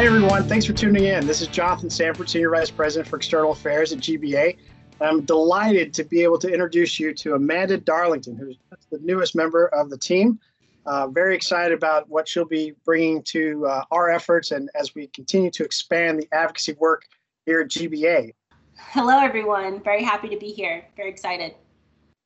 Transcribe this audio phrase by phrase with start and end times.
[0.00, 1.26] Hey everyone, thanks for tuning in.
[1.26, 4.56] This is Jonathan Sanford, Senior Vice President for External Affairs at GBA.
[4.98, 8.56] I'm delighted to be able to introduce you to Amanda Darlington, who's
[8.90, 10.40] the newest member of the team.
[10.86, 15.08] Uh, very excited about what she'll be bringing to uh, our efforts and as we
[15.08, 17.02] continue to expand the advocacy work
[17.44, 18.32] here at GBA.
[18.78, 19.82] Hello, everyone.
[19.82, 20.86] Very happy to be here.
[20.96, 21.52] Very excited.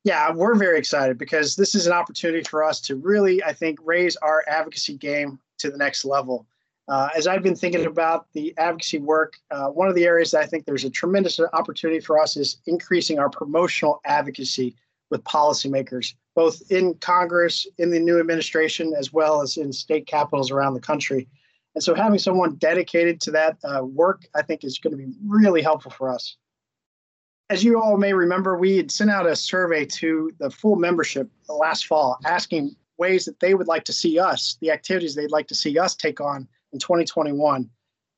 [0.04, 3.80] Yeah, we're very excited because this is an opportunity for us to really, I think,
[3.82, 6.46] raise our advocacy game to the next level.
[6.86, 10.42] Uh, as I've been thinking about the advocacy work, uh, one of the areas that
[10.42, 14.76] I think there's a tremendous opportunity for us is increasing our promotional advocacy
[15.10, 20.50] with policymakers, both in Congress, in the new administration, as well as in state capitals
[20.50, 21.26] around the country.
[21.74, 25.12] And so having someone dedicated to that uh, work, I think, is going to be
[25.26, 26.36] really helpful for us.
[27.50, 31.30] As you all may remember, we had sent out a survey to the full membership
[31.48, 35.48] last fall asking ways that they would like to see us, the activities they'd like
[35.48, 37.70] to see us take on in 2021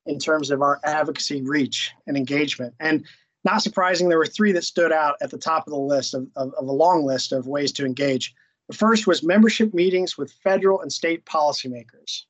[0.06, 2.74] in terms of our advocacy reach and engagement.
[2.80, 3.04] And
[3.44, 6.26] not surprising, there were three that stood out at the top of the list of,
[6.34, 8.34] of, of, a long list of ways to engage.
[8.68, 12.22] The first was membership meetings with federal and state policymakers.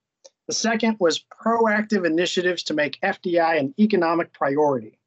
[0.48, 4.98] The second was proactive initiatives to make FDI an economic priority.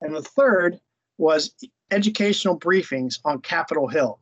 [0.00, 0.80] And the third
[1.18, 1.54] was
[1.90, 4.18] educational briefings on Capitol Hill.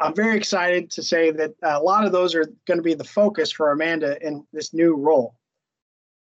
[0.00, 2.94] I'm very excited to say that uh, a lot of those are going to be
[2.94, 5.36] the focus for Amanda in this new role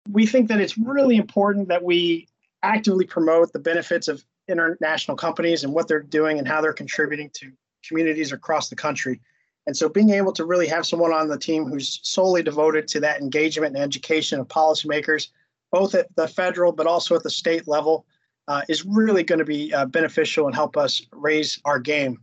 [0.10, 2.28] we think that it's really important that we
[2.62, 7.30] actively promote the benefits of international companies and what they're doing and how they're contributing
[7.34, 7.52] to
[7.88, 9.20] communities across the country.
[9.66, 13.00] And so being able to really have someone on the team who's solely devoted to
[13.02, 15.30] that engagement and education of policymakers,
[15.72, 18.06] both at the federal but also at the state level,
[18.50, 22.20] uh, is really going to be uh, beneficial and help us raise our game.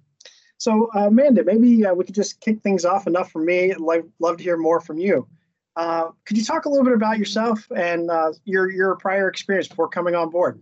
[0.58, 3.72] So, uh, Amanda, maybe uh, we could just kick things off enough for me.
[3.72, 5.26] I'd love, love to hear more from you.
[5.76, 9.68] Uh, could you talk a little bit about yourself and uh, your your prior experience
[9.68, 10.60] before coming on board?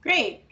[0.00, 0.44] Great.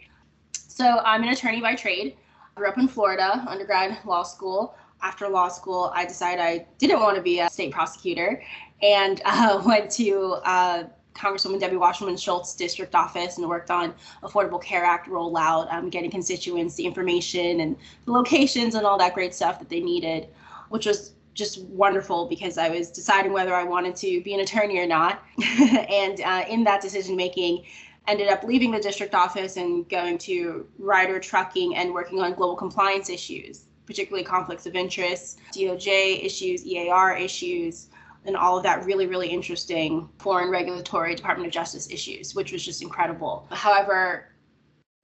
[0.53, 2.15] So I'm an attorney by trade.
[2.55, 4.75] I grew up in Florida, undergrad law school.
[5.01, 8.41] After law school, I decided I didn't want to be a state prosecutor
[8.81, 10.83] and uh, went to uh,
[11.15, 16.11] Congresswoman Debbie Wasserman Schultz district office and worked on Affordable Care Act rollout, um, getting
[16.11, 20.27] constituents the information and the locations and all that great stuff that they needed,
[20.69, 24.79] which was just wonderful because I was deciding whether I wanted to be an attorney
[24.79, 25.23] or not.
[25.59, 27.65] and uh, in that decision making,
[28.07, 32.55] ended up leaving the district office and going to Ryder Trucking and working on global
[32.55, 37.87] compliance issues, particularly conflicts of interest, DOJ issues, EAR issues,
[38.25, 42.63] and all of that really, really interesting foreign regulatory Department of Justice issues, which was
[42.63, 43.47] just incredible.
[43.51, 44.31] However,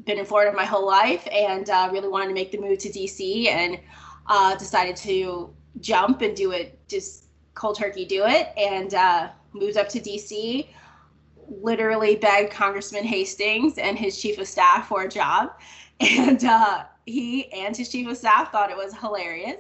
[0.05, 2.89] been in Florida my whole life and uh, really wanted to make the move to
[2.89, 3.79] DC and
[4.27, 8.49] uh, decided to jump and do it just cold turkey do it.
[8.57, 10.67] And uh, moved up to dc
[11.61, 15.51] literally begged congressman hastings and his chief of staff for a job.
[16.01, 19.57] And uh, he and his chief of staff thought it was hilarious.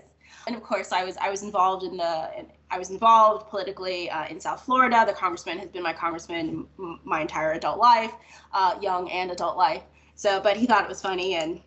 [0.47, 2.29] And of course i was i was involved in the
[2.71, 5.03] i was involved politically uh, in south florida.
[5.05, 6.65] The congressman has been my congressman
[7.03, 8.13] my entire adult life
[8.53, 9.83] uh, young and adult life.
[10.15, 11.61] So but he thought it was funny and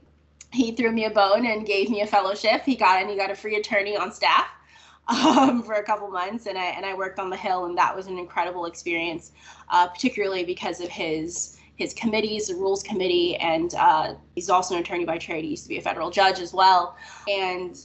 [0.54, 2.62] he threw me a bone and gave me a fellowship.
[2.65, 4.47] He got and he got a free attorney on staff
[5.09, 7.94] um, for a couple months, and I and I worked on the Hill, and that
[7.94, 9.32] was an incredible experience,
[9.69, 14.81] uh, particularly because of his his committees, the Rules Committee, and uh, he's also an
[14.81, 15.44] attorney by trade.
[15.44, 16.97] He used to be a federal judge as well,
[17.28, 17.78] and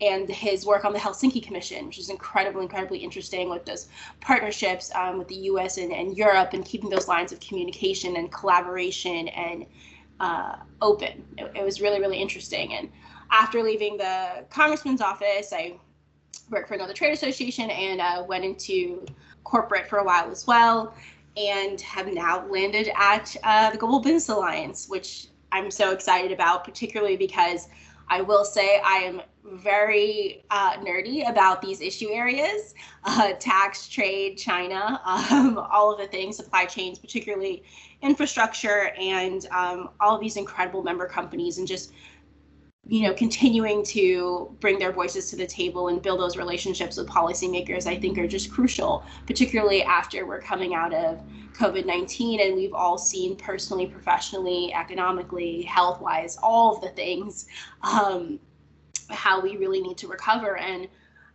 [0.00, 3.88] and his work on the Helsinki Commission, which is incredibly, incredibly interesting with those
[4.20, 5.76] partnerships um, with the U.S.
[5.76, 9.66] And, and Europe, and keeping those lines of communication and collaboration and
[10.20, 11.24] uh, open.
[11.38, 12.74] It, it, was really, really interesting.
[12.74, 12.90] And
[13.30, 15.78] after leaving the congressman's office, I
[16.50, 19.04] worked for another trade association and uh, went into
[19.44, 20.94] corporate for a while as well,
[21.36, 26.64] and have now landed at uh, the Global Business Alliance, which I'm so excited about,
[26.64, 27.68] particularly because
[28.08, 32.74] I will say I am very uh, nerdy about these issue areas.
[33.04, 37.62] Uh, tax, trade, China, um, all of the things, supply chains, particularly
[38.02, 41.92] infrastructure, and um, all of these incredible member companies, and just
[42.86, 47.06] you know continuing to bring their voices to the table and build those relationships with
[47.06, 51.20] policymakers i think are just crucial particularly after we're coming out of
[51.52, 57.46] covid-19 and we've all seen personally professionally economically health wise all of the things.
[57.82, 58.40] Um,
[59.10, 60.56] how we really need to recover.
[60.56, 60.88] And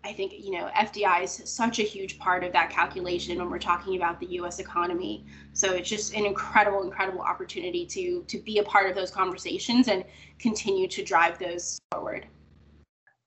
[0.05, 3.57] I think, you know, FDI is such a huge part of that calculation when we're
[3.57, 5.25] talking about the US economy.
[5.53, 9.87] So it's just an incredible, incredible opportunity to to be a part of those conversations
[9.87, 10.05] and
[10.37, 12.27] continue to drive those forward.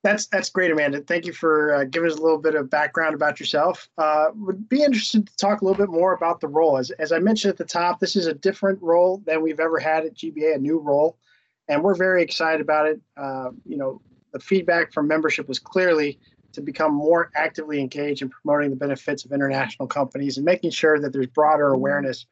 [0.04, 1.00] That's that's great, Amanda.
[1.00, 3.88] Thank you for uh, giving us a little bit of background about yourself.
[3.98, 6.78] Uh, would be interested to talk a little bit more about the role.
[6.78, 9.80] As as I mentioned at the top, this is a different role than we've ever
[9.80, 11.18] had at GBA, a new role,
[11.66, 13.00] and we're very excited about it.
[13.16, 14.00] Uh, you know,
[14.32, 16.18] the feedback from membership was clearly
[16.52, 20.98] to become more actively engaged in promoting the benefits of international companies and making sure
[20.98, 22.26] that there's broader awareness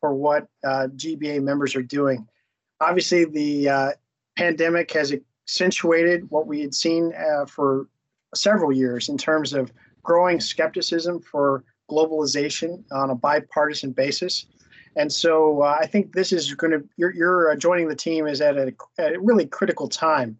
[0.00, 2.26] for what uh, GBA members are doing.
[2.80, 3.90] Obviously, the uh,
[4.36, 7.86] pandemic has accentuated what we had seen uh, for
[8.34, 14.46] several years in terms of growing skepticism for globalization on a bipartisan basis.
[14.96, 18.26] And so uh, I think this is going to, you're, you're uh, joining the team
[18.26, 20.38] is at a, at a, really critical time.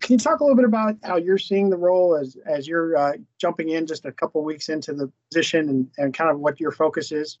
[0.00, 2.96] Can you talk a little bit about how you're seeing the role as, as you're
[2.96, 6.60] uh, jumping in just a couple weeks into the position and, and kind of what
[6.60, 7.38] your focus is?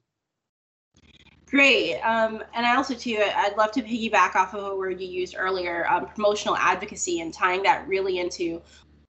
[1.46, 1.98] Great.
[2.00, 5.34] Um, and I also, too, I'd love to piggyback off of a word you used
[5.38, 8.60] earlier um, promotional advocacy and tying that really into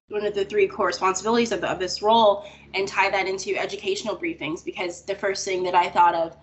[0.07, 3.57] one of the three core responsibilities of, the, of this role and tie that into
[3.57, 6.37] educational briefings because the first thing that I thought of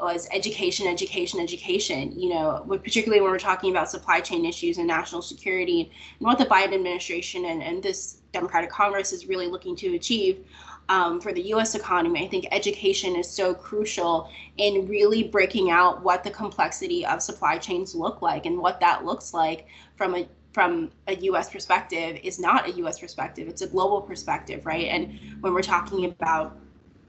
[0.00, 2.18] was education, education, education.
[2.18, 6.38] You know, particularly when we're talking about supply chain issues and national security and what
[6.38, 10.44] the Biden administration and, and this Democratic Congress is really looking to achieve
[10.88, 12.24] um, for the US economy.
[12.24, 17.58] I think education is so crucial in really breaking out what the complexity of supply
[17.58, 19.66] chains look like and what that looks like
[19.96, 24.66] from a from a US perspective is not a US perspective, it's a global perspective,
[24.66, 24.88] right?
[24.88, 26.58] And when we're talking about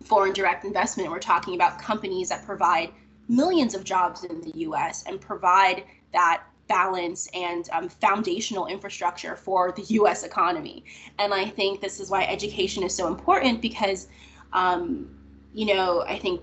[0.03, 2.91] foreign direct investment, we're talking about companies that provide
[3.27, 9.71] millions of jobs in the US and provide that balance and um, foundational infrastructure for
[9.71, 10.83] the US economy.
[11.19, 14.07] And I think this is why education is so important because,
[14.53, 15.09] um,
[15.53, 16.41] you know, I think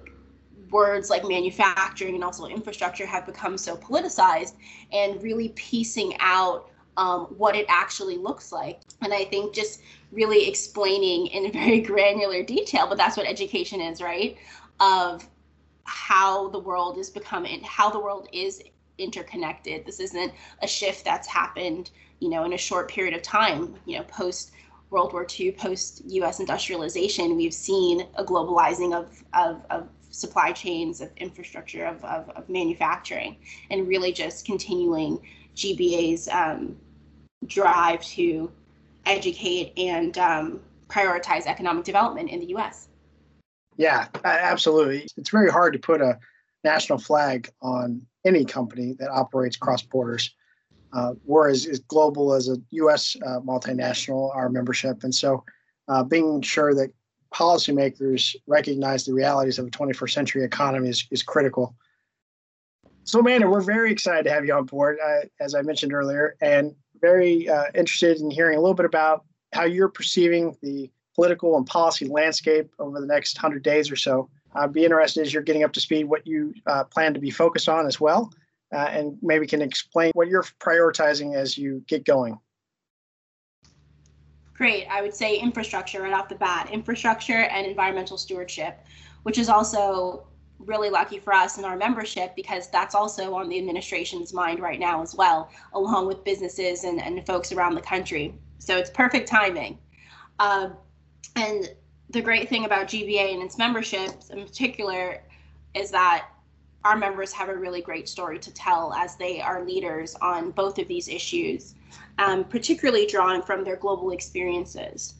[0.71, 4.55] words like manufacturing and also infrastructure have become so politicized
[4.93, 6.70] and really piecing out
[7.01, 8.83] um, what it actually looks like.
[9.01, 9.81] And I think just
[10.13, 14.37] really explaining in very granular detail, but that's what education is, right?
[14.79, 15.27] Of
[15.85, 18.63] how the world is becoming, how the world is
[18.99, 19.87] interconnected.
[19.87, 20.33] This isn't
[20.63, 23.75] a shift that's happened, you know, in a short period of time.
[23.87, 24.53] You know, post
[24.91, 26.39] World War II, post U.S.
[26.39, 32.49] industrialization, we've seen a globalizing of of, of supply chains, of infrastructure, of, of, of
[32.49, 33.37] manufacturing,
[33.71, 35.21] and really just continuing
[35.55, 36.77] GBA's um,
[37.47, 38.51] drive to
[39.07, 42.89] educate and um, prioritize economic development in the U.S.
[43.77, 45.07] Yeah, absolutely.
[45.17, 46.19] It's very hard to put a
[46.65, 50.35] national flag on any company that operates cross borders.
[50.93, 53.17] Uh, we're as, as, global as a U.S.
[53.25, 55.45] Uh, multinational, our membership, and so
[55.89, 56.93] uh, being sure that
[57.33, 61.77] policymakers recognize the realities of a 21st century economy is, is critical.
[63.05, 66.37] So, Amanda, we're very excited to have you on board, uh, as I mentioned earlier,
[66.41, 71.57] and very uh, interested in hearing a little bit about how you're perceiving the political
[71.57, 74.29] and policy landscape over the next 100 days or so.
[74.55, 77.31] I'd be interested as you're getting up to speed what you uh, plan to be
[77.31, 78.33] focused on as well,
[78.73, 82.39] uh, and maybe can explain what you're prioritizing as you get going.
[84.55, 84.87] Great.
[84.89, 88.85] I would say infrastructure right off the bat, infrastructure and environmental stewardship,
[89.23, 90.27] which is also
[90.67, 94.79] really lucky for us in our membership because that's also on the administration's mind right
[94.79, 98.35] now as well, along with businesses and, and folks around the country.
[98.59, 99.79] So it's perfect timing.
[100.39, 100.71] Uh,
[101.37, 101.71] and
[102.11, 105.23] the great thing about GBA and its memberships in particular
[105.75, 106.27] is that
[106.85, 110.79] our members have a really great story to tell as they are leaders on both
[110.79, 111.75] of these issues,
[112.19, 115.15] um, particularly drawing from their global experiences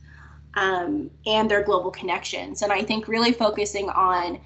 [0.55, 2.63] um, and their global connections.
[2.63, 4.41] And I think really focusing on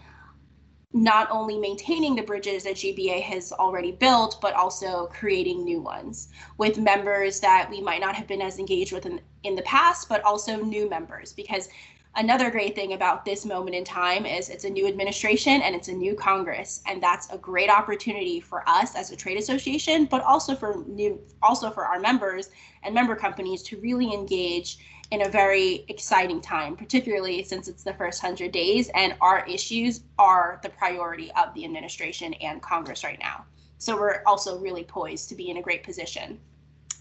[0.94, 6.28] not only maintaining the bridges that GBA has already built, but also creating new ones
[6.56, 10.08] with members that we might not have been as engaged with in, in the past,
[10.08, 11.32] but also new members.
[11.32, 11.68] Because
[12.16, 15.88] Another great thing about this moment in time is it's a new administration and it's
[15.88, 20.22] a new Congress, and that's a great opportunity for us as a trade association, but
[20.22, 22.50] also for new, also for our members
[22.84, 24.78] and member companies to really engage
[25.14, 30.00] in a very exciting time, particularly since it's the first 100 days and our issues
[30.18, 33.44] are the priority of the administration and Congress right now.
[33.78, 36.40] So we're also really poised to be in a great position.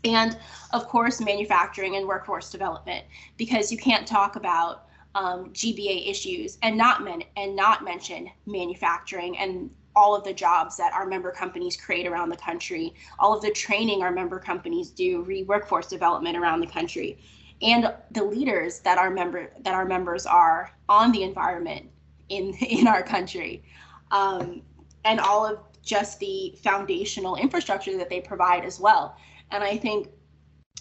[0.04, 0.38] And
[0.74, 3.04] of course, manufacturing and workforce development,
[3.36, 9.40] because you can't talk about um, GBA issues and not men and not mention manufacturing
[9.40, 13.42] and all of the jobs that our member companies create around the country, all of
[13.42, 17.18] the training our member companies do, re workforce development around the country,
[17.64, 21.90] and the leaders that our member that our members are on the environment
[22.30, 23.64] in in our country,
[24.12, 24.62] um,
[25.06, 29.18] and all of just the foundational infrastructure that they provide as well.
[29.52, 30.10] And I think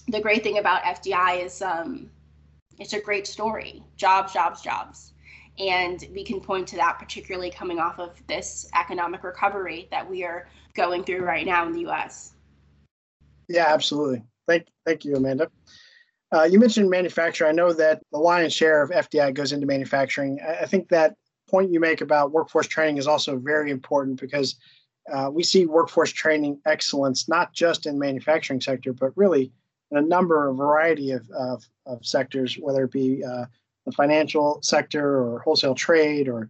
[0.09, 2.11] the great thing about FDI is um,
[2.79, 5.09] it's a great story jobs, jobs, jobs.
[5.59, 10.25] And we can point to that, particularly coming off of this economic recovery that we
[10.25, 12.33] are going through right now in the US.
[13.49, 14.23] Yeah, absolutely.
[14.49, 15.51] Thank, thank you, Amanda.
[16.33, 17.51] Uh, you mentioned manufacturing.
[17.51, 20.39] I know that the lion's share of FDI goes into manufacturing.
[20.47, 21.17] I, I think that
[21.49, 24.57] point you make about workforce training is also very important because
[25.13, 29.53] uh, we see workforce training excellence not just in manufacturing sector, but really
[29.91, 33.45] in a number, of variety of, of, of sectors, whether it be uh,
[33.85, 36.49] the financial sector or wholesale trade, or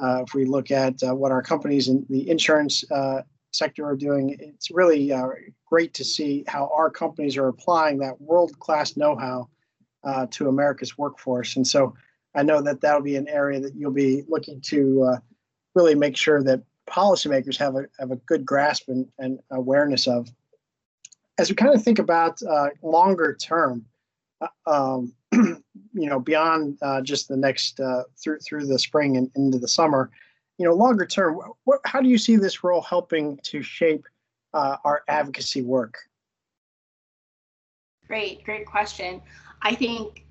[0.00, 3.20] uh, if we look at uh, what our companies in the insurance uh,
[3.52, 5.28] sector are doing, it's really uh,
[5.66, 9.48] great to see how our companies are applying that world-class know-how
[10.04, 11.56] uh, to America's workforce.
[11.56, 11.94] And so
[12.34, 15.18] I know that that'll be an area that you'll be looking to uh,
[15.74, 20.28] really make sure that policymakers have a, have a good grasp and, and awareness of.
[21.38, 23.84] As we kind of think about uh, longer term,
[24.40, 25.60] uh, um, you
[25.92, 27.80] know, beyond uh, just the next
[28.22, 30.10] through through the spring and into the summer,
[30.58, 34.04] you know, longer term, what, how do you see this role helping to shape
[34.52, 35.96] uh, our advocacy work?
[38.06, 39.22] Great, great question.
[39.62, 40.24] I think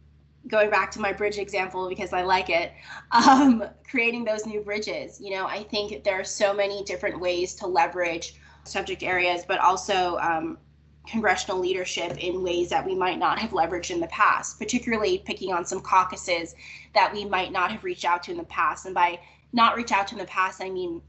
[0.47, 2.71] going back to my bridge example because I like it,
[3.11, 5.19] um, creating those new bridges.
[5.21, 9.59] You know, I think there are so many different ways to leverage subject areas, but
[9.59, 10.57] also um,
[11.07, 15.53] congressional leadership in ways that we might not have leveraged in the past, particularly picking
[15.53, 16.53] on some caucuses
[16.93, 18.85] that we might not have reached out to in the past.
[18.85, 19.19] And by
[19.53, 21.01] not reach out to in the past, I mean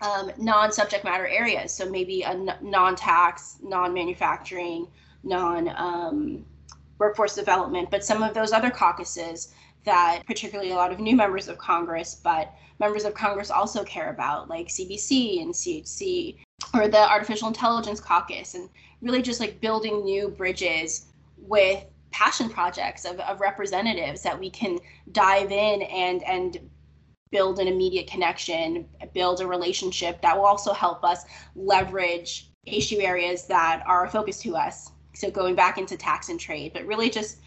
[0.00, 1.72] um, non-subject matter areas.
[1.72, 4.88] So maybe a n- non-tax, non-manufacturing,
[5.22, 6.44] non um,
[6.98, 9.54] workforce development, but some of those other caucuses
[9.84, 14.10] that particularly a lot of new members of Congress, but members of Congress also care
[14.10, 16.36] about, like CBC and CHC
[16.74, 18.68] or the Artificial Intelligence Caucus, and
[19.00, 24.78] really just like building new bridges with passion projects of, of representatives that we can
[25.10, 26.70] dive in and and
[27.32, 31.24] build an immediate connection, build a relationship that will also help us
[31.56, 36.38] leverage issue areas that are a focus to us so going back into tax and
[36.38, 37.38] trade, but really just,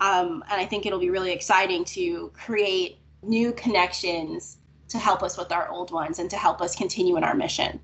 [0.00, 5.36] um, and I think it'll be really exciting to create new connections to help us
[5.36, 7.80] with our old ones and to help us continue in our mission.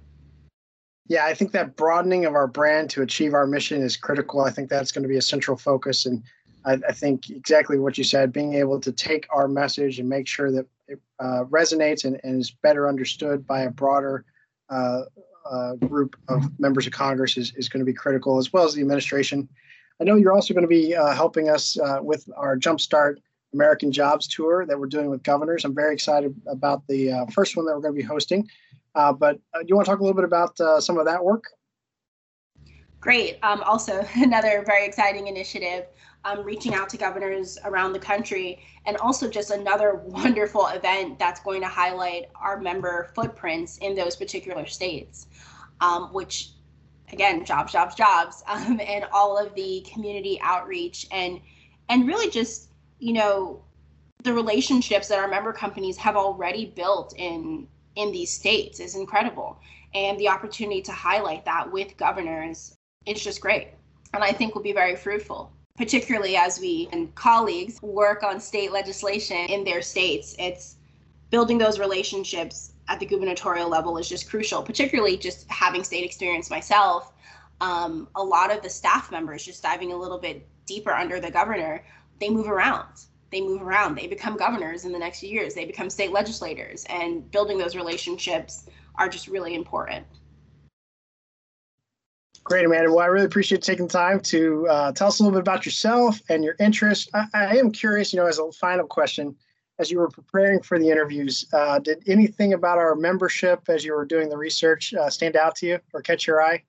[1.09, 4.41] Yeah, I think that broadening of our brand to achieve our mission is critical.
[4.41, 6.07] I think that's going to be a central focus.
[6.07, 6.25] And
[6.65, 10.27] I, I think exactly what you said, being able to take our message and make
[10.27, 14.25] sure that it uh, resonates and, and, is better understood by a broader
[14.69, 15.03] uh,
[15.51, 18.75] uh, group of members of Congress is, is going to be critical, as well as
[18.75, 19.49] the administration.
[20.01, 23.17] I know you're also going to be uh, helping us uh, with our Jumpstart
[23.55, 25.65] American Jobs Tour that we're doing with governors.
[25.65, 28.49] I'm very excited about the uh, first one that we're going to be hosting.
[28.95, 31.45] But do you want to talk a little bit about some of that work?
[33.01, 33.39] Great.
[33.45, 35.87] Um, also, another very exciting initiative
[36.27, 41.41] um, reaching out to governors around the country, and also just another wonderful event that's
[41.41, 45.29] going to highlight our member footprints in those particular states,
[45.81, 46.51] um, which
[47.13, 51.41] again, jobs, jobs, jobs, um, and all of the community outreach and
[51.89, 53.63] and really just you know
[54.25, 59.59] the relationships that our member companies have already built in in these states is incredible.
[59.95, 62.75] And the opportunity to highlight that with governors
[63.07, 63.69] is just great.
[64.13, 68.73] And i think will be very fruitful particularly as we and colleagues work on state
[68.73, 70.35] legislation in their states.
[70.39, 70.77] It's
[71.31, 76.51] building those relationships at the gubernatorial level is just crucial, particularly just having state experience
[76.51, 77.13] myself.
[77.61, 81.31] Um, a lot of the staff members, just diving a little bit deeper under the
[81.31, 81.85] governor,
[82.21, 82.89] they move around.
[83.33, 83.97] They move around.
[83.97, 85.55] They become governors in the next few years.
[85.55, 88.67] They become state legislators, and building those relationships
[88.97, 90.07] are just really important.
[92.47, 92.89] Great, Amanda.
[92.89, 96.21] Well, I really appreciate taking time to uh, tell us a little bit about yourself
[96.29, 97.11] and your interest.
[97.13, 99.35] I, I, am curious, you know, as a final question,
[99.81, 103.95] as you were preparing for the interviews, uh, did anything about our membership as you
[103.95, 106.63] were doing the research uh, stand out to you or catch your eye?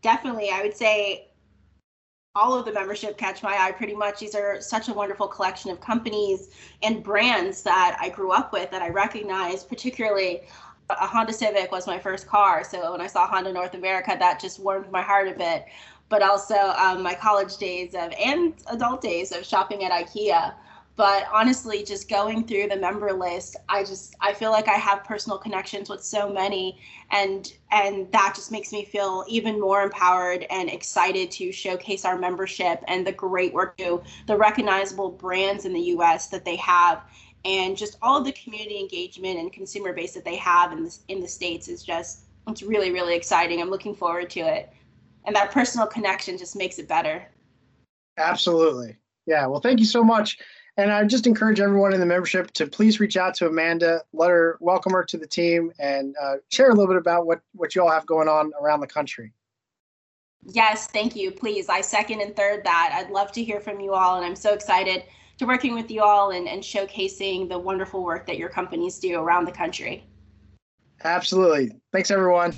[0.00, 0.48] Definitely.
[0.50, 1.28] I would say
[2.34, 4.20] all of the membership catch my eye pretty much.
[4.20, 6.48] These are such a wonderful collection of companies
[6.82, 10.44] and brands that I grew up with that I recognize, particularly
[11.00, 12.64] a Honda Civic was my first car.
[12.64, 15.66] So when I saw Honda North America, that just warmed my heart a bit.
[16.08, 20.54] But also um, my college days of and adult days of shopping at IKEA.
[20.94, 25.04] But honestly, just going through the member list, I just I feel like I have
[25.04, 26.78] personal connections with so many,
[27.10, 32.18] and and that just makes me feel even more empowered and excited to showcase our
[32.18, 36.26] membership and the great work the recognizable brands in the U.S.
[36.26, 37.02] that they have
[37.44, 40.98] and just all of the community engagement and consumer base that they have in the,
[41.08, 44.72] in the states is just it's really really exciting i'm looking forward to it
[45.24, 47.26] and that personal connection just makes it better.
[48.18, 48.96] Absolutely.
[49.26, 49.46] Yeah.
[49.46, 50.38] Well, thank you so much.
[50.76, 54.30] And I just encourage everyone in the membership to please reach out to Amanda, let
[54.30, 57.74] her welcome her to the team, and uh, share a little bit about what what
[57.74, 59.32] you all have going on around the country.
[60.44, 61.30] Yes, thank you.
[61.30, 62.98] Please, I second and third that.
[62.98, 65.04] I'd love to hear from you all, and I'm so excited
[65.42, 69.18] to working with you all and, and showcasing the wonderful work that your companies do
[69.18, 70.04] around the country.
[71.04, 71.72] Absolutely.
[71.92, 72.52] Thanks, everyone.